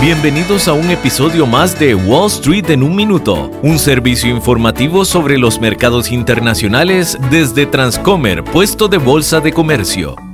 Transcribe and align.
Bienvenidos 0.00 0.68
a 0.68 0.74
un 0.74 0.90
episodio 0.90 1.46
más 1.46 1.78
de 1.78 1.94
Wall 1.94 2.26
Street 2.26 2.68
en 2.70 2.82
un 2.82 2.94
minuto, 2.94 3.50
un 3.62 3.78
servicio 3.78 4.28
informativo 4.28 5.04
sobre 5.06 5.38
los 5.38 5.58
mercados 5.58 6.12
internacionales 6.12 7.16
desde 7.30 7.64
Transcomer, 7.64 8.44
puesto 8.44 8.88
de 8.88 8.98
bolsa 8.98 9.40
de 9.40 9.52
comercio. 9.52 10.25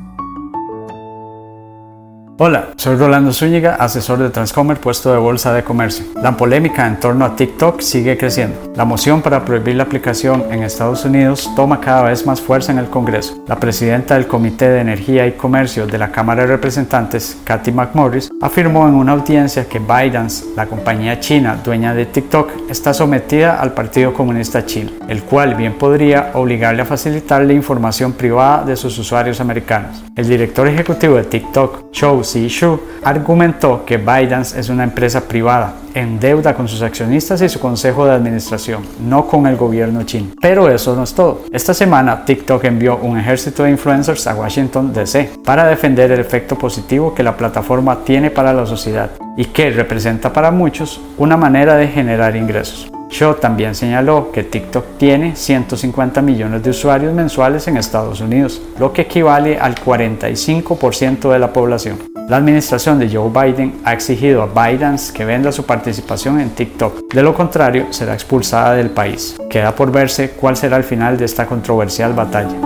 Hola, 2.45 2.71
soy 2.75 2.97
Rolando 2.97 3.33
Zúñiga, 3.33 3.77
asesor 3.77 4.19
de 4.19 4.29
Transcomer, 4.29 4.77
puesto 4.77 5.13
de 5.13 5.19
bolsa 5.19 5.53
de 5.53 5.63
comercio. 5.63 6.07
La 6.21 6.37
polémica 6.37 6.89
en 6.89 6.99
torno 6.99 7.25
a 7.25 7.37
TikTok 7.37 7.81
sigue 7.81 8.19
creciendo. 8.19 8.73
La 8.75 8.85
moción 8.85 9.23
para 9.23 9.45
prohibir 9.45 9.77
la 9.77 9.85
aplicación 9.85 10.47
en 10.51 10.65
Estados 10.65 11.05
Unidos 11.05 11.49
toma 11.55 11.81
cada 11.81 12.03
vez 12.03 12.27
más 12.27 12.41
fuerza 12.41 12.73
en 12.73 12.79
el 12.79 12.87
Congreso. 12.91 13.45
La 13.47 13.61
presidenta 13.61 14.15
del 14.15 14.27
Comité 14.27 14.69
de 14.71 14.81
Energía 14.81 15.25
y 15.25 15.35
Comercio 15.35 15.87
de 15.87 15.99
la 15.99 16.11
Cámara 16.11 16.43
de 16.43 16.49
Representantes, 16.49 17.39
Kathy 17.45 17.71
McMorris, 17.71 18.33
afirmó 18.41 18.89
en 18.89 18.95
una 18.95 19.13
audiencia 19.13 19.69
que 19.69 19.79
ByteDance, 19.79 20.47
la 20.57 20.67
compañía 20.67 21.21
china 21.21 21.61
dueña 21.63 21.95
de 21.95 22.07
TikTok, 22.07 22.69
está 22.69 22.93
sometida 22.93 23.61
al 23.61 23.73
Partido 23.73 24.13
Comunista 24.13 24.67
Chino, 24.67 24.91
el 25.07 25.23
cual 25.23 25.55
bien 25.55 25.75
podría 25.75 26.33
obligarle 26.35 26.83
a 26.83 26.87
facilitarle 26.87 27.55
información 27.55 28.15
privada 28.15 28.65
de 28.65 28.75
sus 28.75 28.99
usuarios 28.99 29.41
americanos. 29.41 30.03
El 30.17 30.29
director 30.29 30.67
ejecutivo 30.67 31.15
de 31.15 31.23
TikTok, 31.23 31.93
Shou 31.93 32.25
Shu, 32.41 32.81
argumentó 33.05 33.85
que 33.85 33.99
ByteDance 33.99 34.59
es 34.59 34.69
una 34.69 34.85
empresa 34.85 35.23
privada 35.23 35.75
en 35.95 36.19
deuda 36.19 36.55
con 36.55 36.69
sus 36.69 36.83
accionistas 36.83 37.43
y 37.43 37.49
su 37.49 37.61
consejo 37.61 38.07
de 38.07 38.13
administración, 38.13 38.83
no 39.01 39.27
con 39.27 39.47
el 39.47 39.57
gobierno 39.57 40.03
chino. 40.05 40.29
Pero 40.41 40.69
eso 40.69 40.97
no 40.97 41.03
es 41.03 41.15
todo. 41.15 41.43
Esta 41.53 41.75
semana 41.75 42.25
TikTok 42.25 42.65
envió 42.65 42.97
un 42.97 43.19
ejército 43.19 43.65
de 43.65 43.71
influencers 43.71 44.27
a 44.27 44.35
Washington 44.35 44.93
DC 44.93 45.31
para 45.45 45.67
defender 45.67 46.11
el 46.13 46.21
efecto 46.21 46.57
positivo 46.57 47.15
que 47.15 47.23
la 47.23 47.37
plataforma 47.37 48.05
tiene 48.05 48.31
para 48.31 48.53
la 48.53 48.67
sociedad 48.67 49.11
y 49.37 49.47
que 49.47 49.71
representa 49.71 50.33
para 50.33 50.51
muchos 50.51 51.01
una 51.19 51.37
manera 51.37 51.77
de 51.77 51.89
generar 51.89 52.37
ingresos. 52.37 52.91
Shaw 53.13 53.35
también 53.35 53.75
señaló 53.75 54.33
que 54.33 54.43
TikTok 54.43 54.97
tiene 54.97 55.37
150 55.37 56.23
millones 56.23 56.63
de 56.63 56.71
usuarios 56.71 57.13
mensuales 57.13 57.69
en 57.69 57.77
Estados 57.77 58.23
Unidos, 58.23 58.63
lo 58.79 58.95
que 58.95 59.03
equivale 59.03 59.59
al 59.59 59.75
45% 59.75 61.31
de 61.31 61.39
la 61.39 61.53
población. 61.53 62.12
La 62.29 62.37
administración 62.39 62.99
de 62.99 63.11
Joe 63.11 63.31
Biden 63.31 63.81
ha 63.85 63.93
exigido 63.93 64.43
a 64.43 64.47
ByteDance 64.47 65.13
que 65.13 65.25
venda 65.25 65.53
su 65.53 65.65
participación 65.65 66.41
en 66.41 66.51
TikTok. 66.51 67.13
De 67.13 67.23
lo 67.23 67.35
contrario, 67.35 67.89
será 67.91 68.15
expulsada 68.15 68.75
del 68.75 68.91
país. 68.91 69.37
Queda 69.51 69.75
por 69.75 69.93
verse 69.93 70.31
cuál 70.31 70.57
será 70.57 70.77
el 70.77 70.85
final 70.85 71.19
de 71.19 71.25
esta 71.25 71.47
controversial 71.47 72.15
batalla. 72.15 72.57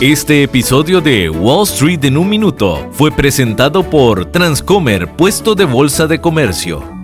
Este 0.00 0.44
episodio 0.44 1.00
de 1.00 1.28
Wall 1.28 1.64
Street 1.64 2.04
en 2.04 2.16
un 2.16 2.28
minuto 2.28 2.88
fue 2.92 3.10
presentado 3.10 3.82
por 3.82 4.26
Transcomer, 4.26 5.08
puesto 5.16 5.54
de 5.54 5.64
bolsa 5.64 6.06
de 6.06 6.20
comercio. 6.20 6.97